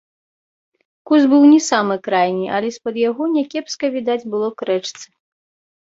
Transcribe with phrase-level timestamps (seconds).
[1.09, 5.05] Куст быў не самы крайні, але з-пад яго някепска відаць было к рэчцы.